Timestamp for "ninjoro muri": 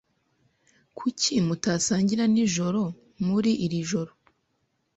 2.33-3.51